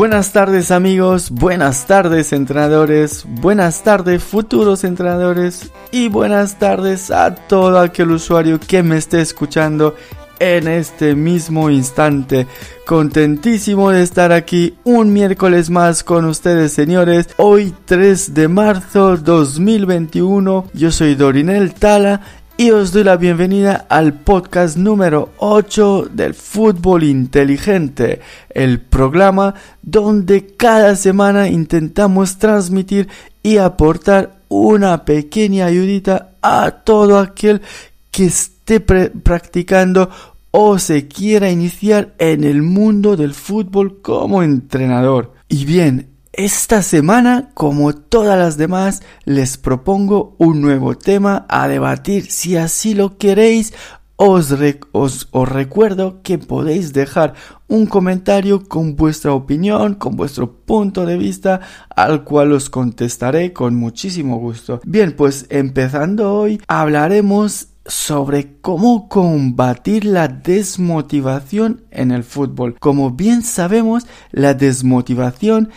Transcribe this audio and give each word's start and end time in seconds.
Buenas 0.00 0.32
tardes 0.32 0.70
amigos, 0.70 1.30
buenas 1.30 1.86
tardes 1.86 2.32
entrenadores, 2.32 3.26
buenas 3.28 3.82
tardes 3.82 4.24
futuros 4.24 4.82
entrenadores 4.82 5.70
y 5.92 6.08
buenas 6.08 6.58
tardes 6.58 7.10
a 7.10 7.34
todo 7.34 7.78
aquel 7.78 8.12
usuario 8.12 8.58
que 8.58 8.82
me 8.82 8.96
esté 8.96 9.20
escuchando 9.20 9.94
en 10.38 10.68
este 10.68 11.14
mismo 11.14 11.68
instante. 11.68 12.46
Contentísimo 12.86 13.90
de 13.90 14.02
estar 14.02 14.32
aquí 14.32 14.74
un 14.84 15.12
miércoles 15.12 15.68
más 15.68 16.02
con 16.02 16.24
ustedes 16.24 16.72
señores. 16.72 17.28
Hoy 17.36 17.74
3 17.84 18.32
de 18.32 18.48
marzo 18.48 19.18
2021. 19.18 20.64
Yo 20.72 20.90
soy 20.90 21.14
Dorinel 21.14 21.74
Tala 21.74 22.22
y 22.60 22.72
os 22.72 22.92
doy 22.92 23.04
la 23.04 23.16
bienvenida 23.16 23.86
al 23.88 24.12
podcast 24.12 24.76
número 24.76 25.30
8 25.38 26.10
del 26.12 26.34
fútbol 26.34 27.04
inteligente, 27.04 28.20
el 28.50 28.80
programa 28.80 29.54
donde 29.80 30.46
cada 30.58 30.94
semana 30.94 31.48
intentamos 31.48 32.36
transmitir 32.36 33.08
y 33.42 33.56
aportar 33.56 34.34
una 34.50 35.06
pequeña 35.06 35.64
ayudita 35.64 36.32
a 36.42 36.70
todo 36.70 37.18
aquel 37.18 37.62
que 38.10 38.26
esté 38.26 38.80
practicando 38.80 40.10
o 40.50 40.78
se 40.78 41.08
quiera 41.08 41.50
iniciar 41.50 42.12
en 42.18 42.44
el 42.44 42.60
mundo 42.60 43.16
del 43.16 43.32
fútbol 43.32 44.02
como 44.02 44.42
entrenador. 44.42 45.32
Y 45.48 45.64
bien, 45.64 46.09
esta 46.32 46.82
semana, 46.82 47.50
como 47.54 47.92
todas 47.92 48.38
las 48.38 48.56
demás, 48.56 49.02
les 49.24 49.58
propongo 49.58 50.36
un 50.38 50.60
nuevo 50.60 50.96
tema 50.96 51.44
a 51.48 51.66
debatir. 51.66 52.30
Si 52.30 52.56
así 52.56 52.94
lo 52.94 53.18
queréis, 53.18 53.72
os, 54.16 54.54
os, 54.92 55.48
recuerdo 55.48 56.20
que 56.22 56.38
podéis 56.38 56.92
dejar 56.92 57.32
un 57.68 57.86
comentario 57.86 58.68
con 58.68 58.94
vuestra 58.94 59.32
opinión, 59.32 59.94
con 59.94 60.14
vuestro 60.14 60.52
punto 60.52 61.06
de 61.06 61.16
vista, 61.16 61.62
al 61.88 62.22
cual 62.22 62.52
os 62.52 62.68
contestaré 62.68 63.52
con 63.52 63.76
muchísimo 63.76 64.36
gusto. 64.36 64.80
Bien, 64.84 65.16
pues 65.16 65.46
empezando 65.48 66.34
hoy, 66.34 66.60
hablaremos 66.68 67.68
sobre 67.86 68.60
cómo 68.60 69.08
combatir 69.08 70.04
la 70.04 70.28
desmotivación 70.28 71.82
en 71.90 72.10
el 72.10 72.24
fútbol. 72.24 72.76
Como 72.78 73.12
bien 73.12 73.42
sabemos, 73.42 74.06
la 74.30 74.54
desmotivación 74.54 75.70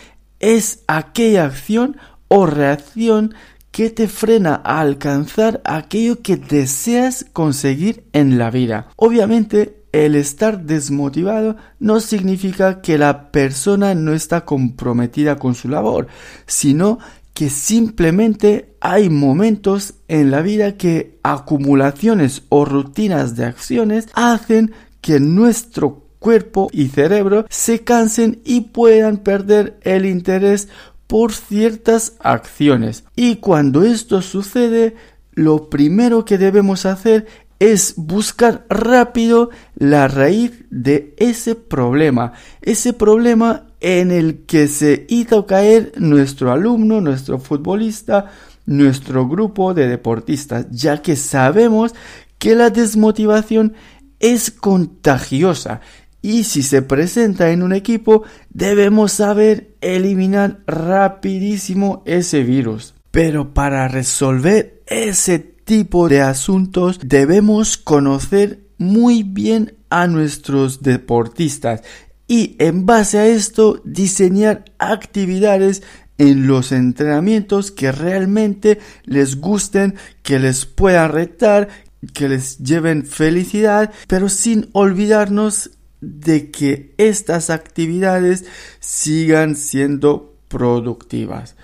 es 0.43 0.83
aquella 0.87 1.45
acción 1.45 1.95
o 2.27 2.45
reacción 2.45 3.33
que 3.71 3.89
te 3.89 4.09
frena 4.09 4.61
a 4.65 4.81
alcanzar 4.81 5.61
aquello 5.63 6.21
que 6.21 6.35
deseas 6.35 7.25
conseguir 7.31 8.03
en 8.11 8.37
la 8.37 8.51
vida. 8.51 8.89
Obviamente, 8.97 9.85
el 9.93 10.15
estar 10.15 10.63
desmotivado 10.65 11.55
no 11.79 12.01
significa 12.01 12.81
que 12.81 12.97
la 12.97 13.31
persona 13.31 13.95
no 13.95 14.13
está 14.13 14.43
comprometida 14.43 15.37
con 15.37 15.55
su 15.55 15.69
labor, 15.69 16.07
sino 16.45 16.99
que 17.33 17.49
simplemente 17.49 18.75
hay 18.81 19.09
momentos 19.09 19.93
en 20.09 20.29
la 20.29 20.41
vida 20.41 20.75
que 20.75 21.19
acumulaciones 21.23 22.43
o 22.49 22.65
rutinas 22.65 23.37
de 23.37 23.45
acciones 23.45 24.09
hacen 24.13 24.73
que 24.99 25.21
nuestro 25.21 26.02
cuerpo 26.23 26.69
y 26.71 26.87
cerebro 26.87 27.45
se 27.49 27.83
cansen 27.83 28.39
y 28.45 28.61
puedan 28.61 29.17
perder 29.17 29.77
el 29.81 30.05
interés 30.05 30.69
por 31.05 31.33
ciertas 31.33 32.13
acciones. 32.19 33.03
Y 33.13 33.35
cuando 33.35 33.83
esto 33.83 34.21
sucede, 34.21 34.95
lo 35.33 35.69
primero 35.69 36.23
que 36.23 36.37
debemos 36.37 36.85
hacer 36.85 37.27
es 37.59 37.95
buscar 37.97 38.65
rápido 38.69 39.49
la 39.75 40.07
raíz 40.07 40.63
de 40.69 41.13
ese 41.17 41.55
problema, 41.55 42.31
ese 42.61 42.93
problema 42.93 43.67
en 43.81 44.11
el 44.11 44.45
que 44.45 44.69
se 44.69 45.05
hizo 45.09 45.45
caer 45.45 45.91
nuestro 45.97 46.53
alumno, 46.53 47.01
nuestro 47.01 47.37
futbolista, 47.37 48.31
nuestro 48.65 49.27
grupo 49.27 49.73
de 49.73 49.89
deportistas, 49.89 50.67
ya 50.71 51.01
que 51.01 51.17
sabemos 51.17 51.93
que 52.39 52.55
la 52.55 52.69
desmotivación 52.69 53.73
es 54.19 54.51
contagiosa 54.51 55.81
y 56.23 56.45
si 56.45 56.63
se 56.63 56.81
presenta 56.81 57.51
en 57.51 57.61
un 57.61 57.73
equipo 57.73 58.23
debemos 58.49 59.11
saber 59.11 59.75
eliminar 59.81 60.61
rapidísimo 60.65 62.01
ese 62.07 62.41
virus. 62.41 62.95
Pero 63.11 63.53
para 63.53 63.87
resolver 63.87 64.81
ese 64.87 65.37
tipo 65.37 66.09
de 66.09 66.21
asuntos 66.21 66.99
debemos 67.03 67.77
conocer 67.77 68.61
muy 68.79 69.21
bien 69.21 69.75
a 69.89 70.07
nuestros 70.07 70.81
deportistas 70.81 71.83
y 72.27 72.55
en 72.57 72.85
base 72.85 73.19
a 73.19 73.27
esto 73.27 73.81
diseñar 73.83 74.65
actividades 74.79 75.83
en 76.17 76.47
los 76.47 76.71
entrenamientos 76.71 77.71
que 77.71 77.91
realmente 77.91 78.79
les 79.03 79.41
gusten, 79.41 79.95
que 80.21 80.39
les 80.39 80.65
puedan 80.65 81.11
retar, 81.11 81.67
que 82.13 82.29
les 82.29 82.59
lleven 82.59 83.05
felicidad, 83.05 83.91
pero 84.07 84.29
sin 84.29 84.69
olvidarnos 84.71 85.71
de 86.03 86.51
que 86.51 86.93
estas 86.97 87.49
actividades 87.49 88.45
sigan 88.79 89.55
siendo 89.55 90.35
productivas. 90.49 91.55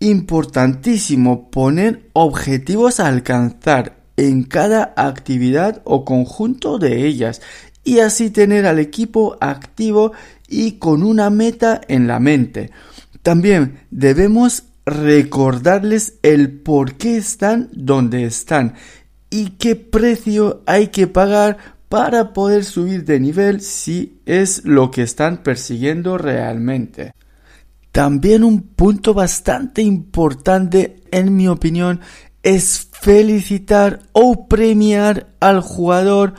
Importantísimo 0.00 1.50
poner 1.50 2.08
objetivos 2.12 3.00
a 3.00 3.06
alcanzar 3.06 3.96
en 4.16 4.42
cada 4.42 4.92
actividad 4.96 5.82
o 5.84 6.04
conjunto 6.04 6.78
de 6.78 7.06
ellas 7.06 7.40
y 7.84 8.00
así 8.00 8.30
tener 8.30 8.66
al 8.66 8.78
equipo 8.78 9.36
activo 9.40 10.12
y 10.48 10.72
con 10.72 11.02
una 11.02 11.30
meta 11.30 11.80
en 11.88 12.06
la 12.06 12.18
mente. 12.18 12.70
También 13.22 13.80
debemos 13.90 14.64
recordarles 14.84 16.14
el 16.22 16.50
por 16.50 16.94
qué 16.94 17.16
están 17.16 17.68
donde 17.72 18.24
están 18.24 18.74
y 19.30 19.50
qué 19.50 19.76
precio 19.76 20.62
hay 20.66 20.88
que 20.88 21.06
pagar 21.06 21.79
para 21.90 22.32
poder 22.32 22.64
subir 22.64 23.04
de 23.04 23.18
nivel 23.18 23.60
si 23.60 24.20
es 24.24 24.64
lo 24.64 24.92
que 24.92 25.02
están 25.02 25.42
persiguiendo 25.42 26.16
realmente. 26.18 27.12
También 27.90 28.44
un 28.44 28.62
punto 28.62 29.12
bastante 29.12 29.82
importante 29.82 31.02
en 31.10 31.34
mi 31.34 31.48
opinión 31.48 32.00
es 32.44 32.88
felicitar 32.92 34.04
o 34.12 34.46
premiar 34.46 35.30
al 35.40 35.62
jugador 35.62 36.34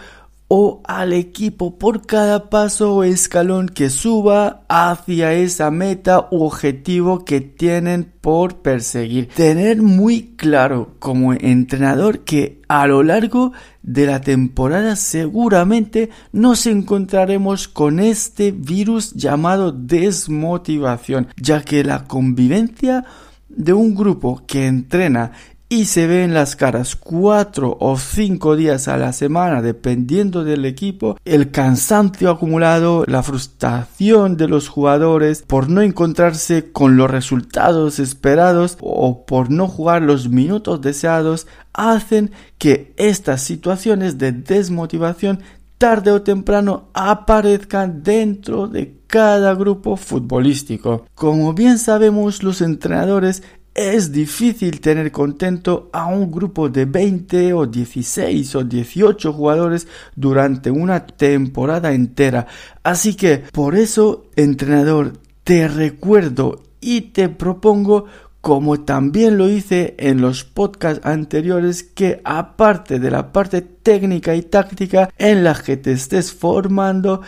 o 0.54 0.82
al 0.84 1.14
equipo 1.14 1.78
por 1.78 2.06
cada 2.06 2.50
paso 2.50 2.94
o 2.94 3.04
escalón 3.06 3.70
que 3.70 3.90
suba 3.90 4.66
hacia 4.68 5.32
esa 5.32 5.72
meta 5.72 6.28
u 6.30 6.44
objetivo 6.44 7.24
que 7.24 7.40
tienen 7.40 8.12
por 8.20 8.58
perseguir. 8.58 9.30
Tener 9.30 9.82
muy 9.82 10.34
claro 10.36 10.98
como 11.00 11.32
entrenador 11.32 12.26
que 12.26 12.60
a 12.68 12.86
lo 12.86 13.02
largo 13.02 13.54
de 13.82 14.06
la 14.08 14.20
temporada 14.20 14.98
seguramente 14.98 16.10
nos 16.34 16.68
encontraremos 16.68 17.70
con 17.70 18.02
este 18.02 18.52
virus 18.52 19.14
llamado 19.14 19.72
desmotivación, 19.72 21.30
ya 21.38 21.62
que 21.62 21.86
la 21.86 22.04
convivencia 22.04 23.06
de 23.48 23.72
un 23.72 23.96
grupo 23.96 24.44
que 24.46 24.68
entrena 24.68 25.32
y 25.72 25.86
se 25.86 26.06
ve 26.06 26.26
en 26.26 26.34
las 26.34 26.58
caras 26.58 26.98
cuatro 26.98 27.78
o 27.80 27.98
cinco 27.98 28.58
días 28.58 28.90
a 28.90 28.98
la 28.98 29.14
semana 29.14 29.62
dependiendo 29.62 30.44
del 30.44 30.66
equipo 30.66 31.16
el 31.24 31.50
cansancio 31.50 32.30
acumulado 32.30 33.06
la 33.08 33.24
frustración 33.24 34.36
de 34.36 34.50
los 34.50 34.68
jugadores 34.68 35.44
por 35.48 35.70
no 35.70 35.82
encontrarse 35.82 36.74
con 36.74 36.98
los 36.98 37.10
resultados 37.10 38.00
esperados 38.00 38.78
o 38.82 39.26
por 39.26 39.50
no 39.50 39.70
jugar 39.70 40.02
los 40.02 40.28
minutos 40.28 40.82
deseados 40.82 41.48
hacen 41.72 42.32
que 42.58 42.94
estas 42.98 43.42
situaciones 43.42 44.18
de 44.18 44.34
desmotivación 44.34 45.40
tarde 45.78 46.12
o 46.12 46.22
temprano 46.22 46.90
aparezcan 46.94 48.04
dentro 48.04 48.68
de 48.68 49.00
cada 49.08 49.56
grupo 49.56 49.98
futbolístico. 49.98 51.08
Como 51.16 51.54
bien 51.54 51.80
sabemos, 51.80 52.44
los 52.44 52.62
entrenadores 52.62 53.42
es 53.74 54.12
difícil 54.12 54.82
tener 54.82 55.12
contento 55.12 55.90
a 55.94 56.08
un 56.08 56.32
grupo 56.32 56.70
de 56.70 56.86
20 56.86 57.54
o 57.54 57.66
16 57.66 58.56
o 58.56 58.64
18 58.64 59.34
jugadores 59.34 59.88
durante 60.16 60.72
una 60.72 61.06
temporada 61.06 61.94
entera. 61.94 62.48
Así 62.84 63.16
que 63.16 63.44
por 63.52 63.76
eso, 63.76 64.26
entrenador, 64.36 65.14
te 65.44 65.68
recuerdo 65.68 66.64
y 66.82 67.02
te 67.02 67.30
propongo 67.30 68.06
como 68.42 68.82
también 68.82 69.38
lo 69.38 69.48
hice 69.48 69.96
en 70.00 70.20
los 70.20 70.44
podcasts 70.44 71.06
anteriores, 71.06 71.84
que 71.84 72.22
aparte 72.24 73.00
de 73.00 73.12
la 73.12 73.32
parte 73.32 73.62
técnica 73.62 74.36
y 74.36 74.42
táctica 74.42 75.10
en 75.20 75.44
la 75.44 75.54
que 75.54 75.78
te 75.78 75.92
estés 75.92 76.34
formando, 76.34 77.22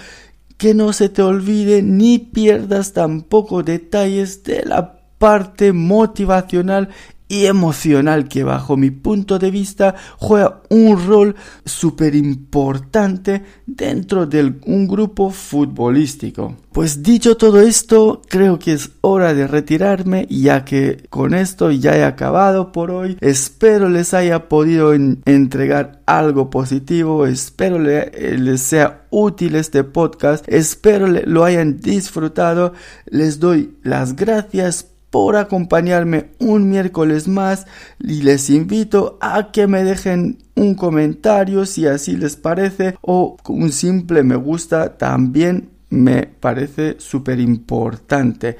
que 0.57 0.73
no 0.73 0.91
se 0.91 1.09
te 1.09 1.21
olvide 1.21 1.83
ni 1.83 2.17
pierdas 2.17 2.93
tampoco 2.93 3.61
detalles 3.61 4.43
de 4.43 4.63
la 4.65 5.02
parte 5.23 5.71
motivacional 5.71 6.89
y 7.29 7.45
emocional 7.45 8.27
que 8.27 8.43
bajo 8.43 8.75
mi 8.75 8.91
punto 8.91 9.39
de 9.39 9.51
vista 9.51 9.95
juega 10.17 10.61
un 10.69 11.07
rol 11.07 11.35
súper 11.63 12.13
importante 12.13 13.41
dentro 13.65 14.25
de 14.25 14.53
un 14.65 14.85
grupo 14.85 15.29
futbolístico. 15.29 16.57
Pues 16.73 17.03
dicho 17.03 17.37
todo 17.37 17.61
esto, 17.61 18.21
creo 18.27 18.59
que 18.59 18.73
es 18.73 18.91
hora 18.99 19.33
de 19.33 19.47
retirarme 19.47 20.27
ya 20.29 20.65
que 20.65 21.05
con 21.09 21.33
esto 21.33 21.71
ya 21.71 21.95
he 21.95 22.03
acabado 22.03 22.73
por 22.73 22.91
hoy. 22.91 23.17
Espero 23.21 23.87
les 23.87 24.13
haya 24.13 24.49
podido 24.49 24.93
entregar 24.93 26.01
algo 26.05 26.49
positivo, 26.49 27.27
espero 27.27 27.79
les 27.79 28.61
sea 28.61 29.05
útil 29.09 29.55
este 29.55 29.85
podcast, 29.85 30.43
espero 30.49 31.07
lo 31.07 31.45
hayan 31.45 31.79
disfrutado. 31.79 32.73
Les 33.05 33.39
doy 33.39 33.77
las 33.83 34.17
gracias 34.17 34.92
por 35.13 35.35
acompañarme 35.35 36.31
un 36.39 36.71
miércoles 36.71 37.27
más 37.27 37.67
y 37.99 38.23
les 38.23 38.49
invito 38.49 39.19
a 39.21 39.51
que 39.51 39.67
me 39.67 39.83
dejen 39.83 40.39
un 40.55 40.73
comentario 40.73 41.67
si 41.67 41.85
así 41.85 42.17
les 42.17 42.35
parece 42.35 42.97
o 42.99 43.37
un 43.47 43.71
simple 43.71 44.23
me 44.23 44.35
gusta 44.35 44.97
también 44.97 45.69
me 45.91 46.23
parece 46.23 46.95
súper 46.97 47.39
importante. 47.39 48.57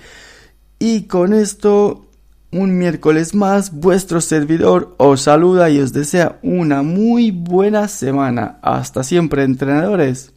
Y 0.78 1.08
con 1.08 1.34
esto, 1.34 2.06
un 2.52 2.78
miércoles 2.78 3.34
más, 3.34 3.74
vuestro 3.74 4.22
servidor 4.22 4.94
os 5.00 5.22
saluda 5.22 5.72
y 5.72 5.80
os 5.80 5.92
desea 5.92 6.38
una 6.44 6.84
muy 6.84 7.32
buena 7.32 7.88
semana. 7.88 8.60
Hasta 8.62 9.04
siempre, 9.04 9.44
entrenadores. 9.44 10.34